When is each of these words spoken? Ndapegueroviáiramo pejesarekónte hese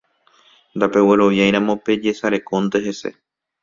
Ndapegueroviáiramo 0.77 1.73
pejesarekónte 1.83 2.77
hese 2.87 3.15